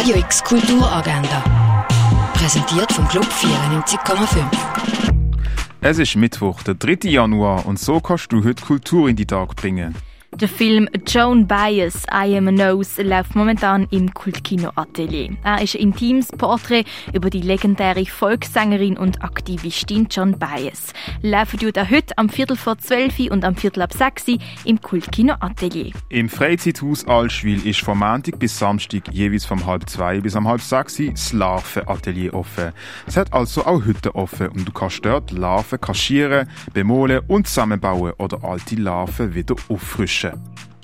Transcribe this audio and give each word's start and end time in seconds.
Radio 0.00 0.16
X 0.16 0.42
Kulturagenda. 0.42 1.44
Präsentiert 2.32 2.90
vom 2.90 3.06
Club 3.08 3.26
94,5. 3.26 4.46
Es 5.82 5.98
ist 5.98 6.16
Mittwoch, 6.16 6.62
der 6.62 6.72
3. 6.72 7.10
Januar, 7.10 7.66
und 7.66 7.78
so 7.78 8.00
kannst 8.00 8.32
du 8.32 8.42
heute 8.42 8.64
Kultur 8.64 9.10
in 9.10 9.16
die 9.16 9.26
Tag 9.26 9.56
bringen. 9.56 9.94
Der 10.36 10.48
Film 10.48 10.88
Joan 11.08 11.48
Baez, 11.48 12.04
I 12.04 12.36
Am 12.36 12.46
a 12.46 12.52
Nose, 12.52 13.02
läuft 13.02 13.34
momentan 13.34 13.88
im 13.90 14.14
Kultkino 14.14 14.70
Atelier. 14.76 15.36
Er 15.42 15.60
ist 15.60 15.74
ein 15.74 15.80
intimes 15.80 16.28
Porträt 16.28 16.84
über 17.12 17.30
die 17.30 17.40
legendäre 17.40 18.06
Volkssängerin 18.06 18.96
und 18.96 19.24
Aktivistin 19.24 20.06
Joan 20.08 20.38
Baez. 20.38 20.92
Laufen 21.22 21.58
tut 21.58 21.76
er 21.76 21.90
heute 21.90 22.16
am 22.16 22.28
Viertel 22.28 22.56
vor 22.56 22.78
zwölf 22.78 23.18
und 23.18 23.44
am 23.44 23.56
Viertel 23.56 23.82
ab 23.82 23.92
sechs 23.92 24.24
im 24.64 24.80
Kultkino 24.80 25.34
Atelier. 25.40 25.92
Im 26.10 26.28
Freizeithaus 26.28 27.06
Allschwil 27.08 27.66
ist 27.66 27.80
vom 27.80 27.98
Montag 27.98 28.38
bis 28.38 28.56
Samstag 28.56 29.12
jeweils 29.12 29.44
vom 29.44 29.66
halb 29.66 29.90
zwei 29.90 30.20
bis 30.20 30.36
am 30.36 30.46
halb 30.46 30.60
sechs 30.60 30.96
das 30.96 31.32
Larvenatelier 31.32 32.34
offen. 32.34 32.70
Es 33.04 33.16
hat 33.16 33.32
also 33.32 33.66
auch 33.66 33.84
heute 33.84 34.14
offen 34.14 34.48
und 34.48 34.68
du 34.68 34.72
kannst 34.72 35.04
dort 35.04 35.32
Larven 35.32 35.80
kaschieren, 35.80 36.48
bemalen 36.72 37.20
und 37.26 37.48
zusammenbauen 37.48 38.12
oder 38.18 38.44
alte 38.44 38.76
Larven 38.76 39.34
wieder 39.34 39.56
auffrischen. 39.68 40.19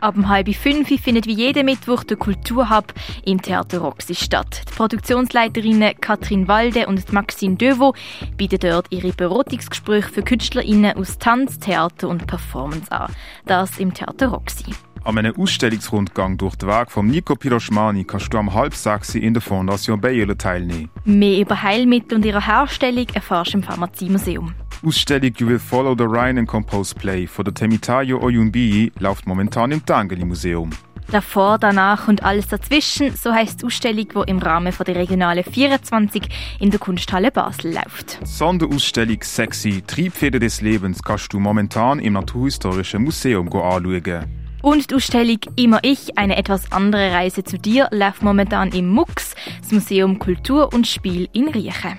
Ab 0.00 0.16
halb 0.26 0.54
fünf 0.54 0.88
findet 1.00 1.26
wie 1.26 1.32
jeden 1.32 1.64
Mittwoch 1.64 2.04
der 2.04 2.18
Kulturhub 2.18 2.92
im 3.24 3.40
Theater 3.40 3.78
Roxy 3.78 4.14
statt. 4.14 4.60
Die 4.68 4.74
Produktionsleiterinnen 4.74 5.94
Katrin 5.98 6.46
Walde 6.46 6.86
und 6.86 7.10
Maxine 7.10 7.56
Devo 7.56 7.94
bieten 8.36 8.58
dort 8.60 8.86
ihre 8.90 9.12
Beratungsgespräche 9.12 10.10
für 10.10 10.22
KünstlerInnen 10.22 10.98
aus 10.98 11.16
Tanz, 11.16 11.58
Theater 11.58 12.08
und 12.08 12.26
Performance 12.26 12.92
an. 12.92 13.10
Das 13.46 13.78
im 13.78 13.94
Theater 13.94 14.28
Roxy. 14.28 14.74
An 15.04 15.18
einem 15.18 15.36
Ausstellungsrundgang 15.36 16.38
durch 16.38 16.56
den 16.56 16.68
Weg 16.68 16.90
von 16.90 17.06
Nico 17.06 17.34
Piroschmani 17.34 18.04
kannst 18.04 18.32
du 18.32 18.38
am 18.38 18.52
halb 18.52 18.74
sechs 18.74 19.14
in 19.14 19.34
der 19.34 19.42
Fondation 19.42 20.00
Bayerle 20.00 20.36
teilnehmen. 20.36 20.90
Mehr 21.04 21.40
über 21.40 21.62
Heilmittel 21.62 22.16
und 22.16 22.24
ihre 22.24 22.46
Herstellung 22.46 23.06
erfährst 23.12 23.52
du 23.52 23.58
im 23.58 23.62
Pharmaziemuseum. 23.62 24.54
Ausstellung 24.86 25.32
You 25.38 25.48
Will 25.48 25.58
Follow 25.58 25.94
the 25.96 26.04
Rhine 26.04 26.38
and 26.38 26.48
Compose 26.48 26.94
Play 26.94 27.26
von 27.26 27.44
der 27.44 27.54
Temitayo 27.54 28.20
Oyunbii 28.20 28.92
läuft 28.98 29.26
momentan 29.26 29.72
im 29.72 29.84
Tangeli 29.84 30.24
Museum. 30.24 30.70
Davor, 31.10 31.58
danach 31.58 32.08
und 32.08 32.22
alles 32.22 32.48
dazwischen, 32.48 33.14
so 33.14 33.32
heißt 33.32 33.62
die 33.62 33.66
Ausstellung, 33.66 34.08
die 34.08 34.30
im 34.30 34.38
Rahmen 34.38 34.72
von 34.72 34.84
der 34.84 34.96
Regionale 34.96 35.44
24 35.44 36.22
in 36.60 36.70
der 36.70 36.80
Kunsthalle 36.80 37.30
Basel 37.30 37.72
läuft. 37.72 38.18
Sonderausstellung 38.24 39.22
Sexy, 39.22 39.82
Triebfeder 39.86 40.38
des 40.38 40.60
Lebens 40.60 41.02
kannst 41.02 41.32
du 41.32 41.40
momentan 41.40 41.98
im 41.98 42.14
Naturhistorischen 42.14 43.04
Museum 43.04 43.52
anschauen. 43.52 44.24
Und 44.62 44.90
die 44.90 44.94
Ausstellung 44.94 45.38
Immer 45.56 45.80
ich, 45.82 46.18
eine 46.18 46.36
etwas 46.36 46.72
andere 46.72 47.12
Reise 47.12 47.44
zu 47.44 47.58
dir, 47.58 47.88
läuft 47.90 48.22
momentan 48.22 48.72
im 48.72 48.88
MUX, 48.88 49.34
das 49.60 49.72
Museum 49.72 50.18
Kultur 50.18 50.72
und 50.72 50.86
Spiel 50.86 51.28
in 51.32 51.48
Riechen. 51.48 51.98